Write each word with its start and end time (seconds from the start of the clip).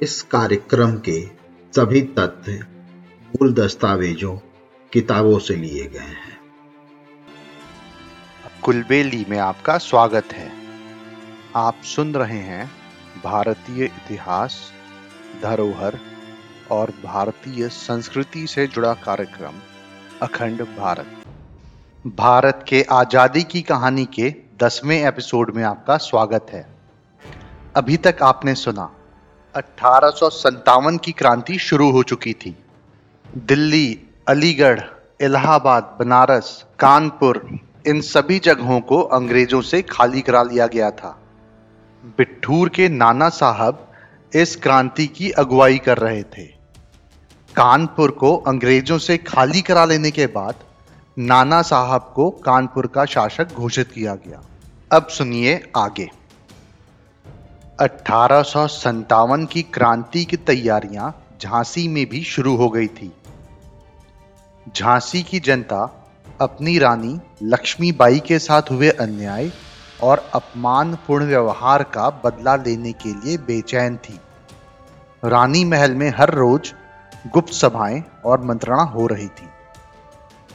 इस 0.00 0.22
कार्यक्रम 0.22 0.92
के 0.96 1.20
सभी 1.72 2.00
तथ्य 2.02 2.52
मूल 3.28 3.52
दस्तावेजों, 3.54 4.36
किताबों 4.92 5.38
से 5.38 5.54
लिए 5.56 5.86
गए 5.86 5.98
हैं। 5.98 6.38
कुलबेली 8.62 9.24
में 9.28 9.38
आपका 9.38 9.78
स्वागत 9.78 10.32
है। 10.32 10.50
आप 11.56 11.74
सुन 11.84 12.14
रहे 12.14 12.38
हैं 12.38 12.70
भारतीय 13.24 13.84
इतिहास, 13.84 14.72
धरोहर 15.42 15.98
और 16.70 16.92
भारतीय 17.04 17.68
संस्कृति 17.68 18.46
से 18.46 18.66
जुड़ा 18.66 18.94
कार्यक्रम, 18.94 19.60
अखंड 20.22 20.62
भारत। 20.62 21.06
भारत 22.06 22.64
के 22.68 22.82
आज़ादी 22.82 23.42
की 23.42 23.62
कहानी 23.62 24.04
के 24.04 24.34
दसवें 24.62 25.06
एपिसोड 25.06 25.54
में 25.54 25.62
आपका 25.64 25.96
स्वागत 25.96 26.46
है। 26.50 26.66
अभी 27.76 27.96
तक 27.96 28.22
आपने 28.22 28.54
सुना 28.54 28.90
अठारह 29.54 30.10
सौ 30.10 30.30
सत्तावन 30.30 30.98
की 30.98 31.12
क्रांति 31.12 31.58
शुरू 31.58 31.90
हो 31.90 32.02
चुकी 32.02 32.32
थी। 32.32 32.56
दिल्ली, 33.36 34.00
अलीगढ़, 34.28 34.80
इलाहाबाद, 35.20 35.96
बनारस, 36.00 36.64
कानपुर, 36.78 37.58
इन 37.86 38.00
सभी 38.00 38.38
जगहों 38.38 38.80
को 38.80 39.00
अंग्रेज़ों 39.00 39.60
से 39.60 39.82
खाली 39.82 40.20
करा 40.20 40.42
लिया 40.42 40.66
गया 40.66 40.90
था। 40.90 41.18
बिठूर 42.18 42.68
के 42.68 42.88
नाना 42.88 43.28
साहब 43.28 43.92
इस 44.34 44.56
क्रांति 44.56 45.06
की 45.06 45.30
अगुवाई 45.30 45.78
कर 45.78 45.98
रहे 45.98 46.22
थे। 46.22 46.44
कानपुर 47.56 48.10
को 48.10 48.36
अंग्रेज़ों 48.36 48.98
से 48.98 49.16
खाली 49.16 49.62
करा 49.62 49.84
लेने 49.84 50.10
के 50.10 50.26
बाद 50.26 50.54
नाना 51.18 51.62
साहब 51.62 52.12
को 52.14 52.30
कानपुर 52.30 52.86
का 52.86 53.04
शासक 53.04 53.52
घोषित 53.52 53.92
किया 53.92 54.14
गया। 54.14 54.42
अब 54.92 55.06
सुनिए 55.06 55.72
आगे। 55.76 56.10
अठारह 57.82 58.42
की 59.44 59.62
क्रांति 59.62 60.24
की 60.24 60.36
तैयारियाँ 60.36 61.06
झांसी 61.42 61.86
में 61.88 62.04
भी 62.08 62.22
शुरू 62.22 62.54
हो 62.56 62.68
गई 62.68 62.86
थी। 62.86 63.10
झांसी 64.76 65.22
की 65.22 65.40
जनता 65.40 65.80
अपनी 66.40 66.78
रानी 66.78 67.18
लक्ष्मीबाई 67.42 68.18
के 68.18 68.38
साथ 68.38 68.70
हुए 68.70 68.90
अन्याय 68.90 69.50
और 70.02 70.30
अपमानपूर्ण 70.34 71.24
व्यवहार 71.24 71.82
का 71.82 72.08
बदला 72.24 72.54
लेने 72.56 72.92
के 72.92 73.08
लिए 73.08 73.36
बेचैन 73.38 73.96
थी। 73.96 74.18
रानी 75.24 75.64
महल 75.64 75.94
में 75.94 76.08
हर 76.10 76.34
रोज 76.34 76.72
गुप्त 77.32 77.52
सभाएँ 77.52 78.02
और 78.24 78.44
मंत्रणा 78.44 78.82
हो 78.82 79.06
रही 79.06 79.28
थी। 79.28 79.48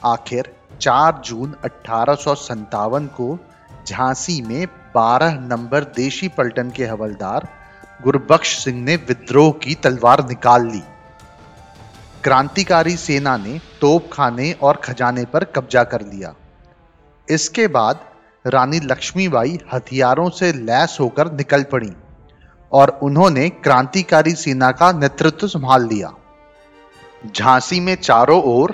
आखिर 0.05 0.53
4 0.81 1.21
जून 1.25 1.55
अठारह 1.63 2.17
को 3.17 3.33
झांसी 3.87 4.41
में 4.41 4.67
12 4.95 5.33
नंबर 5.33 5.83
देशी 5.83 6.27
पलटन 6.27 6.69
के 6.69 6.85
हवलदार 6.85 7.47
गुरबख्श 8.03 8.57
सिंह 8.63 8.83
ने 8.83 8.95
विद्रोह 8.95 9.51
की 9.51 9.75
तलवार 9.75 10.27
निकाल 10.27 10.67
ली। 10.67 10.81
क्रांतिकारी 12.23 12.95
सेना 12.97 13.37
ने 13.37 13.59
तोप 13.81 14.09
खाने 14.13 14.51
और 14.61 14.75
खजाने 14.75 15.25
पर 15.25 15.43
कब्जा 15.43 15.83
कर 15.83 16.01
लिया। 16.01 16.33
इसके 17.29 17.67
बाद 17.67 17.99
रानी 18.45 18.79
लक्ष्मीबाई 18.79 19.59
हथियारों 19.73 20.29
से 20.29 20.53
लैस 20.53 20.97
होकर 20.99 21.31
निकल 21.31 21.63
पड़ी 21.63 21.91
और 22.71 22.99
उन्होंने 23.03 23.49
क्रांतिकारी 23.49 24.31
सेना 24.35 24.71
का 24.71 24.91
नेतृत्व 24.91 25.47
संभाल 25.47 25.87
लिया। 25.87 26.13
झांसी 27.35 27.79
में 27.79 27.95
चारों 27.95 28.41
ओर 28.43 28.71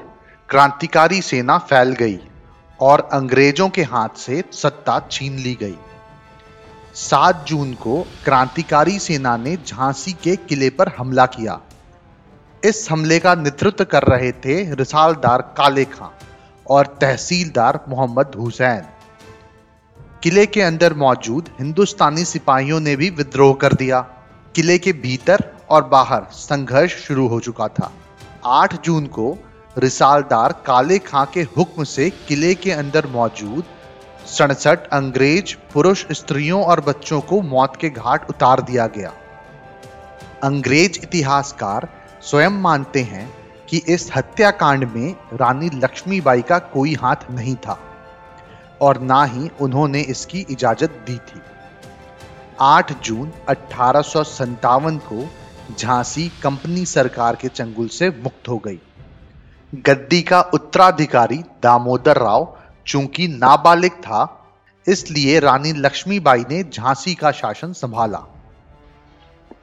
क्रांतिकारी 0.50 1.22
सेना 1.22 1.58
फैल 1.58 1.92
गई। 1.92 2.20
और 2.80 3.10
अंग्रेज़ों 3.14 3.70
के 3.70 3.84
हाथ 3.84 4.18
से 4.18 4.44
सत्ता 4.52 5.00
छीन 5.12 5.38
ली 5.40 5.54
गई। 5.54 5.76
सात 6.94 7.46
जून 7.48 7.74
को 7.74 8.02
क्रांतिकारी 8.26 8.98
सेना 9.00 9.36
ने 9.38 9.56
झांसी 9.58 10.12
के 10.14 10.36
किले 10.36 10.70
पर 10.70 10.88
हमला 10.98 11.26
किया। 11.26 11.60
इस 12.64 12.88
हमले 12.92 13.20
का 13.20 13.36
नेतृत्व 13.36 13.84
कर 13.84 14.04
रहे 14.04 14.32
थे 14.32 14.76
रिसालदार 14.76 15.42
काले 15.58 15.86
खां 15.86 16.10
और 16.66 16.88
तहसीलदार 17.02 17.80
मोहम्मद 17.90 18.36
हुसैन। 18.36 18.86
किले 20.24 20.46
के 20.46 20.62
अंदर 20.62 20.94
मौजूद 20.94 21.50
हिंदुस्तानी 21.60 22.26
सिपाहियों 22.26 22.80
ने 22.80 22.96
भी 22.96 23.10
विद्रोह 23.10 23.54
कर 23.54 23.74
दिया। 23.74 24.00
किले 24.56 24.78
के 24.78 24.94
भीतर 24.94 25.44
और 25.70 25.84
बाहर 25.84 26.28
संघर्ष 26.32 26.96
शुरू 26.98 27.28
हो 27.28 27.40
चुका 27.40 27.68
था। 27.68 27.92
8 28.46 28.82
जून 28.84 29.06
को 29.08 29.38
रिसालदार 29.78 30.52
काले 30.66 30.98
खां 31.00 31.26
के 31.26 31.42
हुक्म 31.58 31.84
से 31.84 32.10
किले 32.28 32.54
के 32.56 32.72
अंदर 32.72 33.06
मौजूद 33.08 33.64
सड़सठ 34.28 34.88
अंग्रेज़ 34.94 35.56
पुरुष 35.74 36.06
स्त्रियों 36.12 36.64
और 36.64 36.80
बच्चों 36.80 37.22
को 37.22 37.42
मौत 37.42 37.76
के 37.76 37.90
घाट 37.90 38.30
उतार 38.30 38.62
दिया 38.62 38.86
गया। 38.88 39.14
अंग्रेज़ 40.44 41.00
इतिहासकार 41.04 41.88
स्वयं 42.22 42.62
मानते 42.62 43.02
हैं 43.04 43.28
कि 43.70 43.78
इस 43.88 44.10
हत्याकांड 44.16 44.84
में 44.92 45.16
रानी 45.34 45.70
लक्ष्मीबाई 45.74 46.42
का 46.42 46.60
कोई 46.60 46.94
हाथ 46.94 47.30
नहीं 47.32 47.56
था 47.56 47.80
और 48.82 49.02
ना 49.02 49.24
ही 49.26 49.50
उन्होंने 49.62 50.02
इसकी 50.02 50.46
इजाज़त 50.50 51.04
दी 51.08 51.18
थी। 51.18 51.42
8 52.62 52.94
जून 53.04 53.32
अठारह 53.50 54.02
को 55.08 55.28
झांसी 55.78 56.32
कंपनी 56.44 56.86
सरकार 56.86 57.36
के 57.36 57.48
चंगुल 57.48 57.88
से 57.88 58.10
मुक्त 58.10 58.50
हो 58.50 58.58
गई। 58.58 58.80
गद्दी 59.74 60.22
का 60.22 60.42
उत्तराधिकारी 60.54 61.38
दामोदर 61.64 62.18
राव 62.18 62.58
चूँकि 62.88 63.28
नाबालिग 63.28 63.92
था, 63.92 64.50
इसलिए 64.88 65.40
रानी 65.40 65.72
लक्ष्मीबाई 65.74 66.44
ने 66.50 66.64
झांसी 66.64 67.14
का 67.16 67.32
शासन 67.32 67.72
संभाला। 67.74 68.20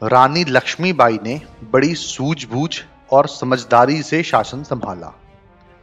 रानी 0.02 0.44
लक्ष्मीबाई 0.44 1.18
ने 1.22 1.40
बड़ी 1.72 1.94
सूझबूझ 1.94 2.70
और 3.10 3.28
समझदारी 3.28 4.02
से 4.02 4.22
शासन 4.22 4.62
संभाला। 4.62 5.12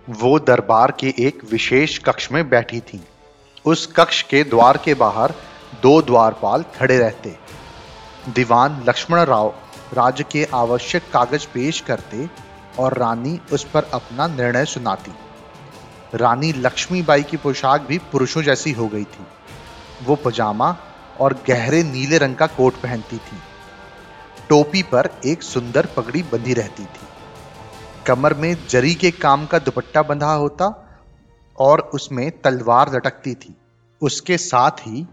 वो 0.08 0.40
दरबार 0.40 0.92
के 0.92 1.14
एक 1.20 1.44
विशेष 1.52 1.98
कक्ष 1.98 2.32
में 2.32 2.50
बैठी 2.50 2.80
थी। 2.80 3.02
उस 3.66 3.86
कक्ष 3.96 4.22
के 4.22 4.44
द्वार 4.44 4.78
के 4.78 4.94
बाहर 4.94 5.34
दो 5.82 6.02
द्वारपाल 6.02 6.66
खड़े 6.76 6.98
रहते। 6.98 7.36
दीवान 8.30 8.84
लक्ष्मण 8.90 9.20
राव 9.20 9.54
राज्य 9.94 10.26
के 10.32 10.48
आवश्यक 10.54 11.04
कागज़ 11.14 11.48
पेश 11.48 11.80
करते 11.82 12.30
और 12.80 12.98
रानी 12.98 13.40
उस 13.52 13.64
पर 13.64 13.84
अपना 13.84 14.28
निर्णय 14.28 14.66
सुनाती। 14.66 15.12
रानी 16.16 16.54
लक्ष्मीबाई 16.54 17.24
की 17.24 17.38
पोशाक 17.38 17.82
भी 17.82 17.98
पुरुषों 17.98 18.42
जैसी 18.42 18.72
हो 18.72 18.88
गई 18.88 19.04
थी। 19.04 19.28
वो 20.04 20.16
पजामा 20.16 20.78
और 21.20 21.34
गहरे 21.48 21.84
नीले 21.84 22.18
रंग 22.18 22.36
का 22.36 22.48
कोट 22.48 22.74
पहनती 22.74 23.18
थी। 23.18 23.38
टोपी 24.50 24.84
पर 24.84 25.10
एक 25.26 25.44
सुंदर 25.44 25.86
पगड़ी 25.86 26.24
बंधी 26.24 26.54
रहती 26.54 26.86
थी। 26.86 27.08
कमर 28.06 28.34
में 28.34 28.58
जरी 28.70 28.94
के 28.96 29.12
काम 29.12 29.46
का 29.46 29.60
दुपट्टा 29.60 30.02
बंधा 30.02 30.34
होता 30.34 30.88
और 31.60 31.80
उसमें 31.80 32.32
तलवार 32.42 32.96
लटकती 32.96 33.34
थी। 33.34 33.56
उसके 34.02 34.38
साथ 34.38 34.72
ही 34.72 35.08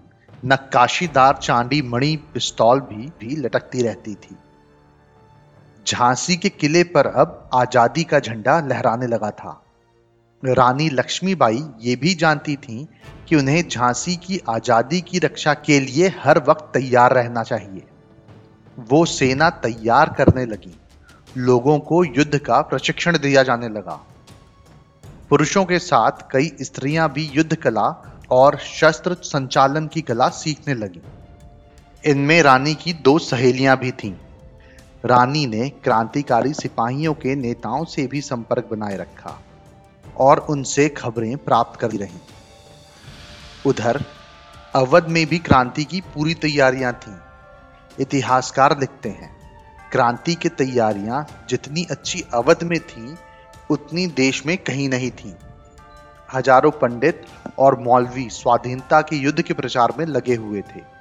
नक्काशीदार 0.44 1.36
चांदी 1.36 1.82
मणि 1.82 2.16
पिस्तौल 2.34 2.80
भी 2.80 3.06
भी 3.20 3.36
लटकती 3.36 3.82
रहती 3.82 4.14
थी। 4.14 4.36
झांसी 5.86 6.36
के 6.36 6.48
किले 6.48 6.82
पर 6.84 7.06
अब 7.06 7.50
आज़ादी 7.54 8.04
का 8.04 8.18
झंडा 8.20 8.58
लहराने 8.60 9.06
लगा 9.06 9.30
था। 9.30 9.60
रानी 10.42 10.88
लक्ष्मीबाई 10.90 11.62
ये 11.80 11.96
भी 11.96 12.14
जानती 12.14 12.56
थीं 12.56 12.84
कि 13.28 13.36
उन्हें 13.36 13.68
झांसी 13.68 14.16
की 14.16 14.40
आज़ादी 14.48 15.00
की 15.00 15.18
रक्षा 15.18 15.54
के 15.54 15.78
लिए 15.80 16.08
हर 16.18 16.38
वक्त 16.38 16.70
तैयार 16.74 17.14
रहना 17.14 17.42
चाहिए। 17.42 17.82
वो 18.88 19.04
सेना 19.04 19.50
तैयार 19.50 20.14
करने 20.18 20.44
लगी। 20.46 20.74
लोगों 21.36 21.78
को 21.80 22.02
युद्ध 22.04 22.38
का 22.38 22.60
प्रशिक्षण 22.62 23.18
दिया 23.18 23.42
जाने 23.42 23.68
लगा। 23.68 24.00
पुरुषों 25.30 25.64
के 25.64 25.78
साथ 25.78 26.28
कई 26.30 26.50
स्त्रियाँ 26.62 27.12
भी 27.12 27.30
युद्ध 27.34 27.54
कला 27.54 27.88
और 28.30 28.58
शस्त्र 28.58 29.14
संचालन 29.22 29.86
की 29.86 30.00
कला 30.02 30.28
सीखने 30.34 30.74
लगी। 30.74 31.02
इनमें 32.04 32.42
रानी 32.42 32.74
की 32.74 32.92
दो 32.92 33.18
सहेलियाँ 33.20 33.76
भी 33.78 33.90
थीं। 33.92 34.14
रानी 35.04 35.46
ने 35.46 35.68
क्रांतिकारी 35.84 36.52
सिपाहियों 36.54 37.12
के 37.14 37.34
नेताओं 37.34 37.84
से 37.84 38.06
भी 38.06 38.20
संपर्क 38.20 38.68
बनाए 38.70 38.96
रखा 38.96 39.38
और 40.16 40.38
उनसे 40.50 40.88
खबरें 40.88 41.36
प्राप्त 41.36 41.78
करती 41.80 41.96
रहीं। 41.96 42.20
उधर, 43.66 44.00
अवध 44.74 45.08
में 45.08 45.26
भी 45.26 45.38
क्रांति 45.38 45.84
की 45.84 46.00
पूरी 46.14 46.34
तैयारियाँ 46.34 46.92
थीं। 46.92 47.16
इतिहासकार 48.00 48.78
लिखते 48.80 49.08
हैं, 49.08 49.30
क्रांति 49.92 50.34
की 50.34 50.48
तैयारियाँ 50.48 51.24
जितनी 51.48 51.86
अच्छी 51.90 52.24
अवध 52.34 52.62
में 52.62 52.78
थीं, 52.80 53.14
उतनी 53.70 54.06
देश 54.06 54.44
में 54.46 54.56
कहीं 54.58 54.88
नहीं 54.88 55.10
थीं। 55.10 55.34
हज़ारों 56.34 56.70
पंडित 56.70 57.26
और 57.58 57.80
मौलवी 57.80 58.28
स्वाधीनता 58.30 59.00
के 59.00 59.16
युद्ध 59.16 59.40
के 59.42 59.54
प्रचार 59.54 59.94
में 59.98 60.06
लगे 60.06 60.34
हुए 60.34 60.62
थे। 60.66 60.93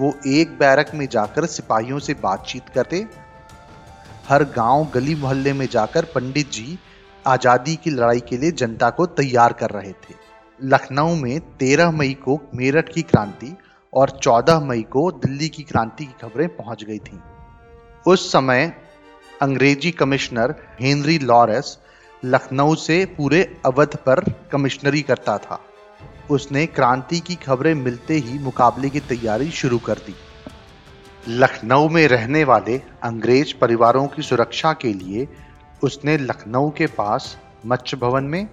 वो 0.00 0.12
एक 0.26 0.58
बैरक 0.58 0.90
में 0.94 1.06
जाकर 1.06 1.46
सिपाहियों 1.46 1.98
से 1.98 2.14
बातचीत 2.14 2.68
करते। 2.68 3.06
हर 4.28 4.44
गाँव 4.56 4.86
गली 4.94 5.14
मोहल्ले 5.14 5.52
में 5.52 5.66
जाकर 5.66 6.04
पंडित 6.04 6.50
जी 6.50 6.78
आज़ादी 7.24 7.76
की 7.76 7.90
लड़ाई 7.90 8.20
के 8.20 8.36
लिए 8.36 8.50
जनता 8.52 8.90
को 8.90 9.06
तैयार 9.06 9.52
कर 9.52 9.70
रहे 9.70 9.92
थे। 9.92 10.14
लखनऊ 10.60 11.14
में 11.14 11.40
13 11.58 11.90
मई 11.90 12.14
को 12.14 12.38
मेरठ 12.54 12.92
की 12.92 13.02
क्रांति 13.02 13.56
और 13.92 14.10
14 14.22 14.60
मई 14.60 14.82
को 14.82 15.10
दिल्ली 15.10 15.48
की 15.48 15.62
क्रांति 15.62 16.04
की 16.04 16.14
खबरें 16.22 16.48
पहुँच 16.48 16.84
गई 16.84 16.98
थीं। 16.98 17.18
उस 18.06 18.30
समय 18.32 18.72
अंग्रेज़ी 19.42 19.90
कमिश्नर 19.90 20.54
हेनरी 20.80 21.18
लॉरेंस 21.18 21.78
लखनऊ 22.24 22.74
से 22.74 23.04
पूरे 23.16 23.42
अवध 23.66 23.96
पर 23.96 24.20
कमिश्नरी 24.52 25.02
करता 25.02 25.36
था। 25.38 25.60
उसने 26.30 26.66
क्रांति 26.66 27.20
की 27.20 27.34
खबरें 27.34 27.74
मिलते 27.74 28.14
ही 28.14 28.38
मुकाबले 28.38 28.88
की 28.90 29.00
तैयारी 29.00 29.50
शुरू 29.50 29.78
कर 29.78 29.98
दी। 29.98 30.14
लखनऊ 31.28 31.88
में 31.88 32.06
रहने 32.08 32.44
वाले 32.44 32.76
अंग्रेज़ 33.02 33.54
परिवारों 33.60 34.06
की 34.06 34.22
सुरक्षा 34.22 34.72
के 34.72 34.92
लिए 34.92 35.28
उसने 35.84 36.16
लखनऊ 36.18 36.70
के 36.70 36.86
पास 36.86 37.36
मच्छ 37.66 37.94
भवन 37.94 38.24
में 38.24 38.48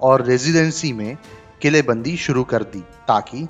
और 0.00 0.24
रेजिडेंसी 0.26 0.92
में 0.92 1.16
किलेबंदी 1.62 2.16
शुरू 2.16 2.44
कर 2.44 2.62
दी 2.62 2.80
ताकि 3.08 3.46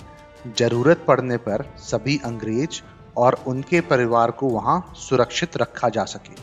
ज़रूरत 0.58 1.04
पड़ने 1.08 1.36
पर 1.36 1.64
सभी 1.78 2.20
अंग्रेज़ 2.24 2.80
और 3.16 3.42
उनके 3.46 3.80
परिवार 3.80 4.30
को 4.30 4.48
वहाँ 4.48 4.92
सुरक्षित 4.96 5.56
रखा 5.56 5.88
जा 5.88 6.04
सके। 6.04 6.34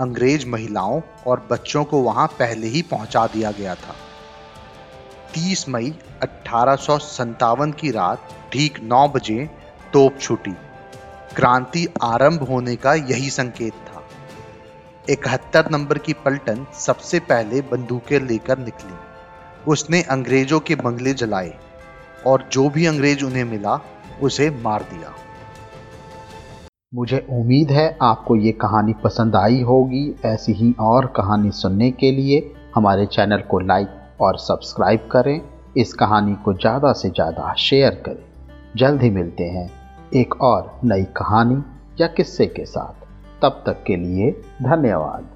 अंग्रेज़ 0.00 0.46
महिलाओं 0.46 1.00
और 1.26 1.46
बच्चों 1.50 1.84
को 1.84 2.00
वहाँ 2.02 2.26
पहले 2.38 2.66
ही 2.66 2.82
पहुँचा 2.82 3.26
दिया 3.26 3.50
गया 3.50 3.74
था। 3.74 3.94
30 5.36 5.68
मई 5.68 5.94
अठारह 6.22 6.76
की 7.70 7.90
रात, 7.90 8.18
ठीक 8.52 8.82
9 8.82 9.08
बजे 9.08 9.50
तोप 9.92 10.18
छूटी। 10.18 10.50
क्रांति 11.36 11.88
आरंभ 12.02 12.42
होने 12.42 12.76
का 12.76 12.94
यही 12.94 13.30
संकेत 13.30 13.72
था। 13.72 14.02
इकहत्तर 15.10 15.70
नंबर 15.70 15.98
की 15.98 16.12
पलटन 16.12 16.66
सबसे 16.80 17.18
पहले 17.18 17.60
बंदूकें 17.60 18.20
लेकर 18.20 18.58
निकली। 18.58 18.94
उसने 19.68 20.02
अंग्रेज़ों 20.02 20.60
के 20.60 20.74
बंगले 20.74 21.14
जलाए 21.14 21.58
और 22.26 22.48
जो 22.52 22.68
भी 22.68 22.86
अंग्रेज़ 22.86 23.24
उन्हें 23.24 23.44
मिला, 23.44 23.80
उसे 24.22 24.50
मार 24.50 24.82
दिया। 24.82 25.12
मुझे 26.94 27.26
उम्मीद 27.30 27.70
है 27.70 27.98
आपको 28.02 28.36
ये 28.36 28.52
कहानी 28.52 28.94
पसंद 29.04 29.36
आई 29.36 29.60
होगी। 29.60 30.14
ऐसी 30.24 30.52
ही 30.52 30.74
और 30.80 31.06
कहानी 31.06 31.50
सुनने 31.50 31.90
के 31.90 32.12
लिए 32.12 32.52
हमारे 32.74 33.06
चैनल 33.06 33.38
को 33.38 33.58
लाइक 33.58 33.88
और 34.20 34.38
सब्सक्राइब 34.38 35.08
करें। 35.12 35.40
इस 35.76 35.92
कहानी 35.94 36.34
को 36.34 36.52
ज़्यादा 36.54 36.92
से 36.92 37.08
ज़्यादा 37.10 37.54
शेयर 37.58 38.02
करें। 38.06 38.24
जल्द 38.76 39.02
ही 39.02 39.10
मिलते 39.10 39.44
हैं 39.44 39.70
एक 40.14 40.40
और 40.42 40.80
नई 40.84 41.04
कहानी 41.16 41.62
या 42.00 42.06
किस्से 42.06 42.46
के 42.46 42.64
साथ। 42.64 43.04
तब 43.42 43.62
तक 43.66 43.82
के 43.86 43.96
लिए 43.96 44.30
धन्यवाद। 44.62 45.28